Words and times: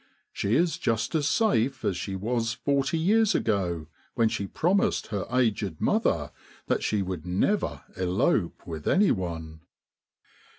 She 0.33 0.55
is 0.55 0.79
just 0.79 1.13
as 1.13 1.27
safe 1.29 1.85
as 1.85 1.95
she 1.95 2.15
was 2.15 2.53
forty 2.53 2.97
years 2.97 3.35
ago, 3.35 3.85
when 4.15 4.29
she 4.29 4.47
promised 4.47 5.09
her 5.09 5.27
aged 5.31 5.79
mother 5.79 6.31
that 6.65 6.81
she 6.81 7.03
would 7.03 7.23
never 7.27 7.83
elope 7.95 8.65
with 8.65 8.87
anyone. 8.87 9.59